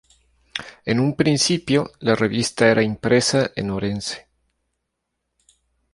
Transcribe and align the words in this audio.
En 0.83 0.99
un 0.99 1.15
principio 1.15 1.91
la 1.99 2.15
revista 2.15 2.65
era 2.67 2.81
impresa 2.81 3.51
en 3.55 3.69
Orense. 3.69 4.29